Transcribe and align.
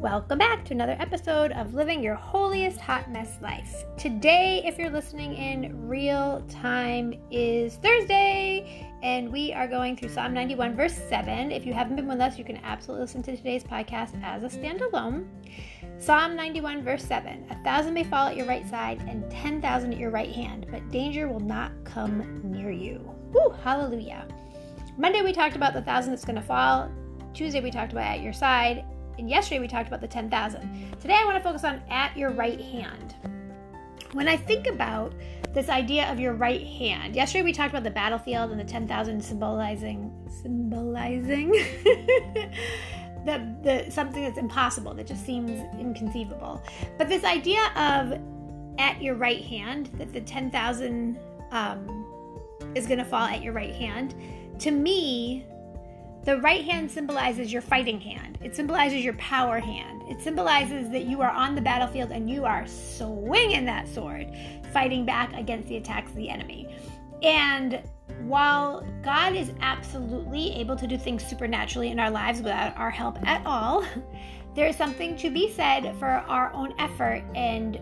Welcome 0.00 0.38
back 0.38 0.64
to 0.64 0.72
another 0.72 0.96
episode 0.98 1.52
of 1.52 1.74
Living 1.74 2.02
Your 2.02 2.14
Holiest 2.14 2.80
Hot 2.80 3.10
Mess 3.12 3.36
Life. 3.42 3.84
Today, 3.98 4.62
if 4.64 4.78
you're 4.78 4.88
listening 4.88 5.34
in 5.34 5.86
real 5.86 6.42
time, 6.48 7.20
is 7.30 7.74
Thursday, 7.74 8.90
and 9.02 9.30
we 9.30 9.52
are 9.52 9.68
going 9.68 9.98
through 9.98 10.08
Psalm 10.08 10.32
91, 10.32 10.74
verse 10.74 10.94
7. 10.94 11.52
If 11.52 11.66
you 11.66 11.74
haven't 11.74 11.96
been 11.96 12.08
with 12.08 12.18
us, 12.18 12.38
you 12.38 12.44
can 12.44 12.56
absolutely 12.64 13.02
listen 13.02 13.22
to 13.24 13.36
today's 13.36 13.62
podcast 13.62 14.18
as 14.24 14.42
a 14.42 14.48
standalone. 14.48 15.26
Psalm 15.98 16.34
91, 16.34 16.82
verse 16.82 17.04
7 17.04 17.44
A 17.50 17.62
thousand 17.62 17.92
may 17.92 18.04
fall 18.04 18.28
at 18.28 18.36
your 18.36 18.46
right 18.46 18.66
side 18.70 19.02
and 19.06 19.30
10,000 19.30 19.92
at 19.92 19.98
your 19.98 20.10
right 20.10 20.32
hand, 20.32 20.66
but 20.70 20.88
danger 20.90 21.28
will 21.28 21.40
not 21.40 21.72
come 21.84 22.40
near 22.42 22.70
you. 22.70 23.00
Woo, 23.34 23.54
hallelujah. 23.62 24.26
Monday, 24.96 25.20
we 25.20 25.34
talked 25.34 25.56
about 25.56 25.74
the 25.74 25.82
thousand 25.82 26.12
that's 26.12 26.24
going 26.24 26.40
to 26.40 26.42
fall. 26.42 26.90
Tuesday, 27.34 27.60
we 27.60 27.70
talked 27.70 27.92
about 27.92 28.06
at 28.06 28.22
your 28.22 28.32
side. 28.32 28.82
And 29.18 29.28
yesterday 29.28 29.60
we 29.60 29.68
talked 29.68 29.88
about 29.88 30.00
the 30.00 30.08
10,000. 30.08 30.96
Today 31.00 31.16
I 31.18 31.24
want 31.24 31.36
to 31.36 31.42
focus 31.42 31.64
on 31.64 31.82
at 31.90 32.16
your 32.16 32.30
right 32.30 32.60
hand. 32.60 33.14
When 34.12 34.28
I 34.28 34.36
think 34.36 34.66
about 34.66 35.12
this 35.52 35.68
idea 35.68 36.10
of 36.10 36.18
your 36.18 36.32
right 36.32 36.66
hand, 36.66 37.14
yesterday 37.14 37.42
we 37.42 37.52
talked 37.52 37.70
about 37.70 37.84
the 37.84 37.90
battlefield 37.90 38.50
and 38.50 38.58
the 38.58 38.64
10,000 38.64 39.22
symbolizing 39.22 40.12
symbolizing 40.42 41.50
the, 43.24 43.56
the 43.62 43.90
something 43.90 44.22
that's 44.24 44.38
impossible 44.38 44.94
that 44.94 45.06
just 45.06 45.24
seems 45.24 45.60
inconceivable. 45.78 46.62
But 46.98 47.08
this 47.08 47.24
idea 47.24 47.62
of 47.76 48.18
at 48.78 49.02
your 49.02 49.14
right 49.14 49.44
hand 49.44 49.90
that 49.98 50.12
the 50.12 50.20
10,000 50.20 51.18
um, 51.50 52.06
is 52.74 52.86
going 52.86 52.98
to 52.98 53.04
fall 53.04 53.24
at 53.24 53.42
your 53.42 53.52
right 53.52 53.74
hand 53.74 54.14
to 54.60 54.70
me 54.70 55.44
the 56.24 56.38
right 56.38 56.64
hand 56.64 56.90
symbolizes 56.90 57.52
your 57.52 57.62
fighting 57.62 58.00
hand. 58.00 58.38
It 58.42 58.54
symbolizes 58.54 59.02
your 59.02 59.14
power 59.14 59.58
hand. 59.58 60.02
It 60.08 60.20
symbolizes 60.20 60.90
that 60.90 61.04
you 61.04 61.22
are 61.22 61.30
on 61.30 61.54
the 61.54 61.62
battlefield 61.62 62.10
and 62.10 62.28
you 62.28 62.44
are 62.44 62.66
swinging 62.66 63.64
that 63.64 63.88
sword, 63.88 64.30
fighting 64.72 65.06
back 65.06 65.32
against 65.32 65.68
the 65.68 65.76
attacks 65.76 66.10
of 66.10 66.16
the 66.16 66.28
enemy. 66.28 66.68
And 67.22 67.82
while 68.22 68.86
God 69.02 69.34
is 69.34 69.52
absolutely 69.60 70.54
able 70.56 70.76
to 70.76 70.86
do 70.86 70.98
things 70.98 71.24
supernaturally 71.24 71.88
in 71.88 71.98
our 71.98 72.10
lives 72.10 72.40
without 72.40 72.76
our 72.76 72.90
help 72.90 73.18
at 73.26 73.44
all, 73.46 73.84
there 74.54 74.66
is 74.66 74.76
something 74.76 75.16
to 75.16 75.30
be 75.30 75.50
said 75.52 75.96
for 75.98 76.06
our 76.06 76.52
own 76.52 76.74
effort 76.78 77.22
and 77.34 77.80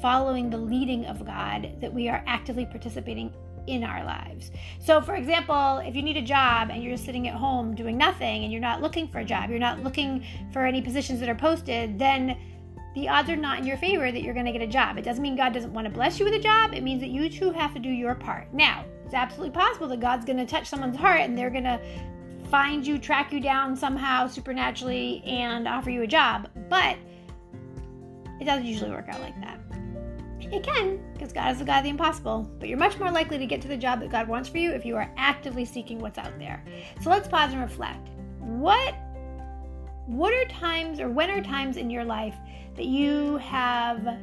following 0.00 0.48
the 0.48 0.56
leading 0.56 1.06
of 1.06 1.26
God 1.26 1.72
that 1.80 1.92
we 1.92 2.08
are 2.08 2.22
actively 2.26 2.66
participating 2.66 3.32
in 3.66 3.84
our 3.84 4.04
lives. 4.04 4.50
So, 4.78 5.00
for 5.00 5.14
example, 5.14 5.78
if 5.78 5.94
you 5.94 6.02
need 6.02 6.16
a 6.16 6.22
job 6.22 6.70
and 6.70 6.82
you're 6.82 6.92
just 6.92 7.04
sitting 7.04 7.28
at 7.28 7.34
home 7.34 7.74
doing 7.74 7.96
nothing 7.96 8.44
and 8.44 8.52
you're 8.52 8.60
not 8.60 8.82
looking 8.82 9.08
for 9.08 9.18
a 9.18 9.24
job, 9.24 9.50
you're 9.50 9.58
not 9.58 9.82
looking 9.82 10.24
for 10.52 10.64
any 10.64 10.80
positions 10.82 11.20
that 11.20 11.28
are 11.28 11.34
posted, 11.34 11.98
then 11.98 12.36
the 12.94 13.08
odds 13.08 13.30
are 13.30 13.36
not 13.36 13.58
in 13.58 13.66
your 13.66 13.76
favor 13.76 14.10
that 14.10 14.22
you're 14.22 14.34
going 14.34 14.46
to 14.46 14.52
get 14.52 14.62
a 14.62 14.66
job. 14.66 14.98
It 14.98 15.04
doesn't 15.04 15.22
mean 15.22 15.36
God 15.36 15.52
doesn't 15.52 15.72
want 15.72 15.86
to 15.86 15.92
bless 15.92 16.18
you 16.18 16.24
with 16.24 16.34
a 16.34 16.40
job, 16.40 16.74
it 16.74 16.82
means 16.82 17.00
that 17.00 17.10
you 17.10 17.28
too 17.28 17.50
have 17.50 17.72
to 17.74 17.80
do 17.80 17.88
your 17.88 18.14
part. 18.14 18.52
Now, 18.52 18.84
it's 19.04 19.14
absolutely 19.14 19.54
possible 19.54 19.88
that 19.88 20.00
God's 20.00 20.24
going 20.24 20.38
to 20.38 20.46
touch 20.46 20.68
someone's 20.68 20.96
heart 20.96 21.20
and 21.20 21.36
they're 21.36 21.50
going 21.50 21.64
to 21.64 21.80
find 22.50 22.84
you, 22.86 22.98
track 22.98 23.32
you 23.32 23.40
down 23.40 23.76
somehow 23.76 24.26
supernaturally, 24.26 25.22
and 25.24 25.68
offer 25.68 25.90
you 25.90 26.02
a 26.02 26.06
job. 26.06 26.48
But 26.68 26.96
it 28.40 28.44
doesn't 28.44 28.66
usually 28.66 28.90
work 28.90 29.08
out 29.08 29.20
like 29.20 29.40
that. 29.40 29.60
It 30.52 30.64
can, 30.64 31.00
because 31.12 31.32
God 31.32 31.52
is 31.52 31.58
the 31.58 31.64
God 31.64 31.78
of 31.78 31.84
the 31.84 31.90
impossible, 31.90 32.50
but 32.58 32.68
you're 32.68 32.78
much 32.78 32.98
more 32.98 33.10
likely 33.10 33.38
to 33.38 33.46
get 33.46 33.62
to 33.62 33.68
the 33.68 33.76
job 33.76 34.00
that 34.00 34.10
God 34.10 34.26
wants 34.26 34.48
for 34.48 34.58
you 34.58 34.72
if 34.72 34.84
you 34.84 34.96
are 34.96 35.12
actively 35.16 35.64
seeking 35.64 36.00
what's 36.00 36.18
out 36.18 36.36
there. 36.38 36.64
So 37.02 37.10
let's 37.10 37.28
pause 37.28 37.52
and 37.52 37.60
reflect. 37.60 38.08
What 38.40 38.94
what 40.06 40.32
are 40.32 40.44
times 40.46 40.98
or 40.98 41.08
when 41.08 41.30
are 41.30 41.40
times 41.40 41.76
in 41.76 41.88
your 41.88 42.04
life 42.04 42.34
that 42.74 42.86
you 42.86 43.36
have 43.36 44.18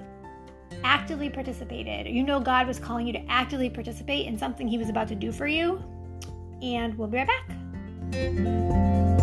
actively 0.83 1.29
participated? 1.29 2.13
You 2.13 2.23
know 2.23 2.41
God 2.41 2.67
was 2.67 2.77
calling 2.77 3.07
you 3.07 3.13
to 3.13 3.25
actively 3.29 3.69
participate 3.69 4.27
in 4.27 4.37
something 4.37 4.67
he 4.67 4.77
was 4.77 4.89
about 4.89 5.07
to 5.07 5.15
do 5.15 5.31
for 5.31 5.47
you? 5.47 5.81
And 6.61 6.97
we'll 6.97 7.07
be 7.07 7.19
right 7.19 7.27
back. 8.11 9.16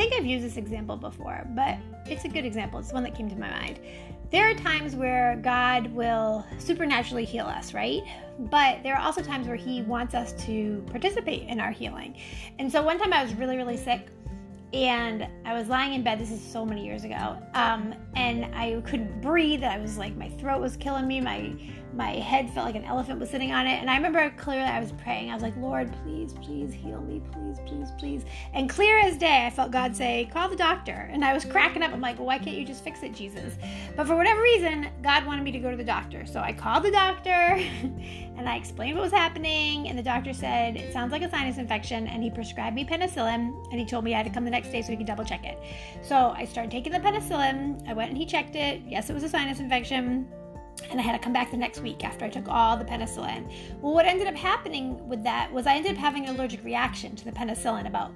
Think 0.00 0.14
I've 0.14 0.24
used 0.24 0.42
this 0.42 0.56
example 0.56 0.96
before, 0.96 1.46
but 1.50 1.76
it's 2.06 2.24
a 2.24 2.28
good 2.28 2.46
example. 2.46 2.80
It's 2.80 2.90
one 2.90 3.02
that 3.02 3.14
came 3.14 3.28
to 3.28 3.36
my 3.36 3.50
mind. 3.50 3.80
There 4.30 4.48
are 4.48 4.54
times 4.54 4.96
where 4.96 5.38
God 5.42 5.88
will 5.88 6.46
supernaturally 6.58 7.26
heal 7.26 7.44
us, 7.44 7.74
right? 7.74 8.00
But 8.38 8.82
there 8.82 8.94
are 8.96 9.02
also 9.02 9.20
times 9.22 9.46
where 9.46 9.56
He 9.56 9.82
wants 9.82 10.14
us 10.14 10.32
to 10.46 10.82
participate 10.90 11.48
in 11.48 11.60
our 11.60 11.70
healing. 11.70 12.16
And 12.58 12.72
so 12.72 12.82
one 12.82 12.98
time 12.98 13.12
I 13.12 13.22
was 13.22 13.34
really, 13.34 13.58
really 13.58 13.76
sick 13.76 14.06
and 14.72 15.26
I 15.44 15.54
was 15.54 15.68
lying 15.68 15.94
in 15.94 16.02
bed. 16.02 16.18
This 16.18 16.30
is 16.30 16.40
so 16.40 16.64
many 16.64 16.84
years 16.84 17.04
ago, 17.04 17.38
um, 17.54 17.94
and 18.14 18.54
I 18.54 18.80
couldn't 18.84 19.20
breathe. 19.20 19.64
I 19.64 19.78
was 19.78 19.98
like, 19.98 20.16
my 20.16 20.28
throat 20.28 20.60
was 20.60 20.76
killing 20.76 21.06
me. 21.06 21.20
My 21.20 21.54
my 21.94 22.12
head 22.12 22.50
felt 22.50 22.66
like 22.66 22.76
an 22.76 22.84
elephant 22.84 23.18
was 23.18 23.30
sitting 23.30 23.52
on 23.52 23.66
it. 23.66 23.80
And 23.80 23.90
I 23.90 23.96
remember 23.96 24.30
clearly 24.36 24.62
I 24.62 24.80
was 24.80 24.92
praying. 24.92 25.30
I 25.30 25.34
was 25.34 25.42
like, 25.42 25.56
Lord, 25.56 25.92
please, 26.02 26.32
please 26.34 26.72
heal 26.72 27.00
me, 27.00 27.20
please, 27.32 27.58
please, 27.66 27.88
please. 27.98 28.24
And 28.52 28.70
clear 28.70 28.98
as 28.98 29.16
day, 29.16 29.46
I 29.46 29.50
felt 29.50 29.70
God 29.70 29.96
say, 29.96 30.28
call 30.32 30.48
the 30.48 30.56
doctor. 30.56 31.08
And 31.12 31.24
I 31.24 31.32
was 31.32 31.44
cracking 31.44 31.82
up. 31.82 31.92
I'm 31.92 32.00
like, 32.00 32.18
why 32.18 32.38
can't 32.38 32.56
you 32.56 32.64
just 32.64 32.84
fix 32.84 33.02
it, 33.02 33.14
Jesus? 33.14 33.54
But 33.96 34.06
for 34.06 34.16
whatever 34.16 34.40
reason, 34.40 34.88
God 35.02 35.26
wanted 35.26 35.42
me 35.42 35.52
to 35.52 35.58
go 35.58 35.70
to 35.70 35.76
the 35.76 35.84
doctor. 35.84 36.26
So 36.26 36.40
I 36.40 36.52
called 36.52 36.84
the 36.84 36.90
doctor 36.90 37.30
and 37.30 38.48
I 38.48 38.56
explained 38.56 38.96
what 38.96 39.02
was 39.02 39.12
happening. 39.12 39.88
And 39.88 39.98
the 39.98 40.02
doctor 40.02 40.32
said, 40.32 40.76
it 40.76 40.92
sounds 40.92 41.12
like 41.12 41.22
a 41.22 41.30
sinus 41.30 41.58
infection. 41.58 42.06
And 42.06 42.22
he 42.22 42.30
prescribed 42.30 42.76
me 42.76 42.84
penicillin. 42.84 43.52
And 43.70 43.80
he 43.80 43.86
told 43.86 44.04
me 44.04 44.14
I 44.14 44.18
had 44.18 44.26
to 44.26 44.32
come 44.32 44.44
the 44.44 44.50
next 44.50 44.59
day 44.68 44.82
so 44.82 44.90
he 44.90 44.96
could 44.96 45.06
double 45.06 45.24
check 45.24 45.44
it. 45.44 45.58
So 46.02 46.34
I 46.36 46.44
started 46.44 46.70
taking 46.70 46.92
the 46.92 46.98
penicillin. 46.98 47.86
I 47.88 47.94
went 47.94 48.10
and 48.10 48.18
he 48.18 48.26
checked 48.26 48.56
it. 48.56 48.82
Yes, 48.86 49.10
it 49.10 49.14
was 49.14 49.22
a 49.22 49.28
sinus 49.28 49.60
infection 49.60 50.28
and 50.90 50.98
I 50.98 51.02
had 51.02 51.12
to 51.12 51.18
come 51.18 51.32
back 51.32 51.50
the 51.50 51.56
next 51.56 51.80
week 51.80 52.04
after 52.04 52.24
I 52.24 52.28
took 52.28 52.48
all 52.48 52.76
the 52.76 52.84
penicillin. 52.84 53.50
Well, 53.80 53.92
what 53.92 54.06
ended 54.06 54.26
up 54.26 54.34
happening 54.34 55.06
with 55.08 55.22
that 55.24 55.52
was 55.52 55.66
I 55.66 55.74
ended 55.74 55.92
up 55.92 55.98
having 55.98 56.26
an 56.26 56.34
allergic 56.34 56.64
reaction 56.64 57.16
to 57.16 57.24
the 57.24 57.32
penicillin 57.32 57.86
about 57.86 58.12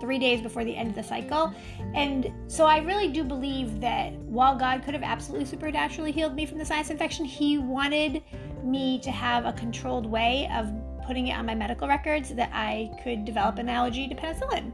three 0.00 0.18
days 0.18 0.40
before 0.40 0.64
the 0.64 0.76
end 0.76 0.90
of 0.90 0.94
the 0.94 1.02
cycle. 1.02 1.52
And 1.94 2.32
so 2.46 2.66
I 2.66 2.78
really 2.78 3.08
do 3.08 3.24
believe 3.24 3.80
that 3.80 4.12
while 4.12 4.56
God 4.56 4.84
could 4.84 4.94
have 4.94 5.02
absolutely 5.02 5.46
supernaturally 5.46 6.12
healed 6.12 6.34
me 6.34 6.46
from 6.46 6.58
the 6.58 6.64
sinus 6.64 6.90
infection, 6.90 7.24
He 7.24 7.58
wanted 7.58 8.22
me 8.62 8.98
to 9.00 9.10
have 9.10 9.46
a 9.46 9.52
controlled 9.52 10.06
way 10.06 10.48
of 10.54 10.70
putting 11.08 11.28
it 11.28 11.32
on 11.32 11.46
my 11.46 11.54
medical 11.54 11.88
records 11.88 12.34
that 12.34 12.50
I 12.52 12.90
could 13.02 13.24
develop 13.24 13.58
an 13.58 13.70
allergy 13.70 14.06
to 14.08 14.14
penicillin, 14.14 14.70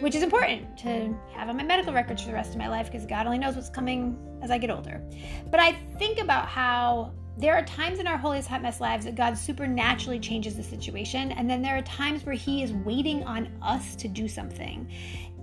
which 0.00 0.14
is 0.14 0.22
important 0.22 0.76
to 0.80 1.16
have 1.32 1.48
on 1.48 1.56
my 1.56 1.62
medical 1.62 1.94
records 1.94 2.20
for 2.20 2.28
the 2.28 2.34
rest 2.34 2.50
of 2.50 2.58
my 2.58 2.68
life 2.68 2.92
because 2.92 3.06
God 3.06 3.24
only 3.24 3.38
knows 3.38 3.56
what's 3.56 3.70
coming 3.70 4.18
as 4.42 4.50
I 4.50 4.58
get 4.58 4.70
older. 4.70 5.02
But 5.50 5.60
I 5.60 5.72
think 5.98 6.20
about 6.20 6.46
how 6.46 7.14
there 7.38 7.54
are 7.54 7.64
times 7.64 8.00
in 8.00 8.06
our 8.06 8.18
holiest 8.18 8.48
hot 8.48 8.60
mess 8.60 8.82
lives 8.82 9.06
that 9.06 9.14
God 9.14 9.38
supernaturally 9.38 10.20
changes 10.20 10.56
the 10.56 10.62
situation, 10.62 11.32
and 11.32 11.48
then 11.48 11.62
there 11.62 11.78
are 11.78 11.82
times 11.82 12.26
where 12.26 12.34
He 12.34 12.62
is 12.62 12.72
waiting 12.72 13.24
on 13.24 13.48
us 13.62 13.96
to 13.96 14.08
do 14.08 14.28
something. 14.28 14.90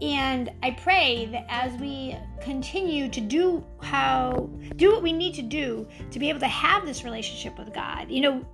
And 0.02 0.52
I 0.62 0.72
pray 0.72 1.28
that 1.32 1.46
as 1.48 1.80
we 1.80 2.18
continue 2.42 3.10
to 3.10 3.22
do 3.22 3.66
how 3.82 4.50
do 4.76 4.92
what 4.92 5.02
we 5.02 5.14
need 5.14 5.34
to 5.36 5.42
do 5.42 5.88
to 6.12 6.20
be 6.20 6.30
able 6.30 6.42
to 6.42 6.48
have 6.48 6.86
this 6.86 7.04
relationship 7.04 7.58
with 7.58 7.74
God, 7.74 8.12
you 8.12 8.22
know, 8.22 8.46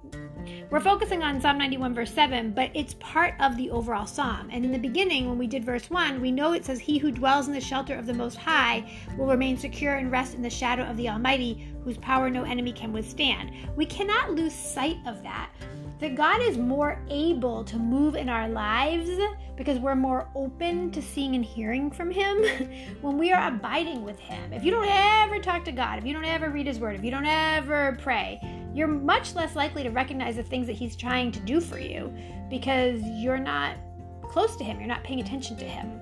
we're 0.72 0.80
focusing 0.80 1.22
on 1.22 1.42
Psalm 1.42 1.58
91, 1.58 1.94
verse 1.94 2.14
7, 2.14 2.52
but 2.52 2.72
it's 2.74 2.94
part 2.94 3.34
of 3.42 3.58
the 3.58 3.70
overall 3.72 4.06
psalm. 4.06 4.48
And 4.54 4.64
in 4.64 4.72
the 4.72 4.80
beginning, 4.80 5.28
when 5.28 5.38
we 5.38 5.46
did 5.46 5.66
verse 5.66 5.90
1, 5.90 6.22
we 6.22 6.32
know 6.32 6.54
it 6.54 6.64
says, 6.64 6.80
He 6.80 6.98
who 6.98 7.12
dwells 7.12 7.48
in 7.48 7.54
the 7.54 7.60
shelter 7.60 7.94
of 7.94 8.06
the 8.06 8.14
Most 8.14 8.38
High 8.38 8.90
will 9.18 9.28
remain 9.28 9.58
secure 9.58 9.96
and 9.96 10.10
rest 10.10 10.34
in 10.34 10.42
the 10.42 10.50
shadow 10.50 10.84
of 10.84 10.96
the 10.96 11.10
Almighty, 11.10 11.68
whose 11.84 11.98
power 11.98 12.30
no 12.30 12.46
enemy 12.46 12.72
can 12.72 12.94
withstand. 12.94 13.52
We 13.76 13.86
cannot 13.86 14.32
lose 14.32 14.54
sight 14.54 14.96
of 15.06 15.22
that. 15.24 15.52
That 16.00 16.16
God 16.16 16.42
is 16.42 16.58
more 16.58 17.04
able 17.10 17.66
to 17.66 17.78
move 17.78 18.16
in 18.16 18.30
our 18.30 18.48
lives 18.48 19.10
because 19.58 19.78
we're 19.78 19.94
more 19.94 20.30
open 20.36 20.90
to 20.92 21.02
seeing 21.02 21.36
and 21.36 21.44
hearing 21.44 21.92
from 21.92 22.10
Him 22.12 22.44
when 23.02 23.18
we 23.18 23.34
are 23.34 23.50
abiding 23.50 24.06
with 24.06 24.18
Him. 24.20 24.54
If 24.54 24.64
you 24.64 24.72
don't 24.72 24.88
ever 24.90 25.38
talk 25.40 25.66
to 25.66 25.74
God, 25.74 26.00
if 26.00 26.06
you 26.06 26.14
don't 26.14 26.24
ever 26.24 26.50
read 26.50 26.66
His 26.66 26.80
Word, 26.80 26.96
if 26.96 27.04
you 27.04 27.12
don't 27.12 27.26
ever 27.26 27.98
pray, 28.02 28.40
you're 28.74 28.88
much 28.88 29.36
less 29.36 29.56
likely 29.56 29.84
to 29.84 29.90
recognize 29.90 30.36
the 30.36 30.44
things 30.44 30.68
that 30.68 30.76
he's 30.76 30.96
trying 30.96 31.32
to 31.32 31.40
do 31.42 31.60
for 31.60 31.80
you 31.80 32.14
because 32.50 33.02
you're 33.04 33.38
not 33.38 33.76
close 34.24 34.56
to 34.58 34.64
him, 34.64 34.80
you're 34.80 34.88
not 34.88 35.04
paying 35.04 35.20
attention 35.20 35.58
to 35.58 35.66
him. 35.66 36.02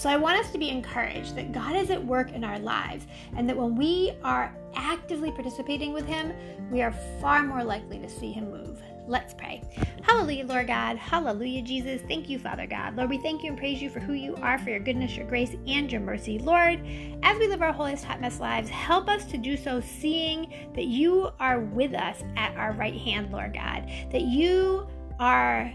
So 0.00 0.08
I 0.08 0.16
want 0.16 0.38
us 0.38 0.50
to 0.52 0.58
be 0.58 0.70
encouraged 0.70 1.36
that 1.36 1.52
God 1.52 1.76
is 1.76 1.90
at 1.90 2.02
work 2.02 2.32
in 2.32 2.42
our 2.42 2.58
lives 2.58 3.06
and 3.36 3.46
that 3.46 3.54
when 3.54 3.76
we 3.76 4.12
are 4.24 4.56
actively 4.74 5.30
participating 5.30 5.92
with 5.92 6.06
him, 6.06 6.32
we 6.70 6.80
are 6.80 6.92
far 7.20 7.42
more 7.42 7.62
likely 7.62 7.98
to 7.98 8.08
see 8.08 8.32
him 8.32 8.50
move. 8.50 8.80
Let's 9.06 9.34
pray. 9.34 9.62
Hallelujah, 10.00 10.46
Lord 10.46 10.68
God. 10.68 10.96
Hallelujah, 10.96 11.60
Jesus. 11.60 12.00
Thank 12.08 12.30
you, 12.30 12.38
Father 12.38 12.66
God. 12.66 12.96
Lord, 12.96 13.10
we 13.10 13.18
thank 13.18 13.42
you 13.42 13.50
and 13.50 13.58
praise 13.58 13.82
you 13.82 13.90
for 13.90 14.00
who 14.00 14.14
you 14.14 14.36
are, 14.36 14.56
for 14.56 14.70
your 14.70 14.80
goodness, 14.80 15.14
your 15.14 15.26
grace, 15.26 15.54
and 15.66 15.92
your 15.92 16.00
mercy. 16.00 16.38
Lord, 16.38 16.80
as 17.22 17.38
we 17.38 17.46
live 17.48 17.60
our 17.60 17.70
holiest 17.70 18.04
hot 18.04 18.22
mess 18.22 18.40
lives, 18.40 18.70
help 18.70 19.06
us 19.06 19.26
to 19.26 19.36
do 19.36 19.54
so 19.54 19.82
seeing 19.82 20.70
that 20.74 20.86
you 20.86 21.28
are 21.38 21.60
with 21.60 21.92
us 21.92 22.22
at 22.38 22.56
our 22.56 22.72
right 22.72 22.96
hand, 22.96 23.32
Lord 23.32 23.52
God. 23.52 23.86
That 24.12 24.22
you 24.22 24.88
are 25.18 25.70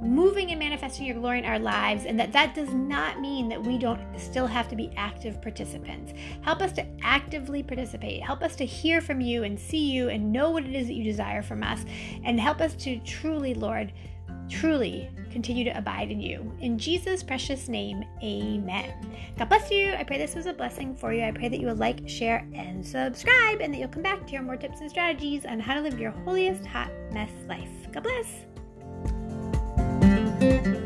moving 0.00 0.50
and 0.50 0.58
manifesting 0.58 1.06
your 1.06 1.16
glory 1.16 1.38
in 1.38 1.44
our 1.44 1.58
lives, 1.58 2.04
and 2.04 2.18
that 2.20 2.32
that 2.32 2.54
does 2.54 2.72
not 2.72 3.20
mean 3.20 3.48
that 3.48 3.62
we 3.62 3.78
don't 3.78 4.00
still 4.18 4.46
have 4.46 4.68
to 4.68 4.76
be 4.76 4.90
active 4.96 5.40
participants. 5.40 6.12
Help 6.42 6.60
us 6.60 6.72
to 6.72 6.86
actively 7.02 7.62
participate. 7.62 8.22
Help 8.22 8.42
us 8.42 8.56
to 8.56 8.64
hear 8.64 9.00
from 9.00 9.20
you 9.20 9.44
and 9.44 9.58
see 9.58 9.90
you 9.90 10.08
and 10.08 10.32
know 10.32 10.50
what 10.50 10.64
it 10.64 10.74
is 10.74 10.86
that 10.88 10.94
you 10.94 11.04
desire 11.04 11.42
from 11.42 11.62
us, 11.62 11.84
and 12.24 12.38
help 12.38 12.60
us 12.60 12.74
to 12.74 12.98
truly, 13.00 13.54
Lord, 13.54 13.92
truly 14.48 15.10
continue 15.30 15.64
to 15.64 15.76
abide 15.76 16.10
in 16.10 16.20
you. 16.20 16.50
In 16.60 16.78
Jesus' 16.78 17.22
precious 17.22 17.68
name, 17.68 18.04
amen. 18.22 18.94
God 19.36 19.48
bless 19.48 19.70
you. 19.70 19.92
I 19.92 20.04
pray 20.04 20.18
this 20.18 20.34
was 20.34 20.46
a 20.46 20.52
blessing 20.52 20.94
for 20.94 21.12
you. 21.12 21.24
I 21.24 21.30
pray 21.30 21.48
that 21.48 21.60
you 21.60 21.66
will 21.66 21.74
like, 21.74 22.08
share, 22.08 22.46
and 22.54 22.86
subscribe, 22.86 23.60
and 23.60 23.72
that 23.74 23.78
you'll 23.78 23.88
come 23.88 24.02
back 24.02 24.24
to 24.24 24.30
hear 24.30 24.42
more 24.42 24.56
tips 24.56 24.80
and 24.80 24.90
strategies 24.90 25.44
on 25.44 25.58
how 25.60 25.74
to 25.74 25.80
live 25.80 25.98
your 25.98 26.12
holiest 26.12 26.64
hot 26.64 26.90
mess 27.12 27.30
life. 27.48 27.68
God 27.92 28.04
bless. 28.04 28.55
Thank 30.46 30.66
you. 30.66 30.85